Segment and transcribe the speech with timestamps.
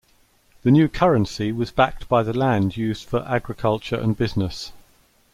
[0.63, 4.71] The new currency was backed by the land used for agriculture and business.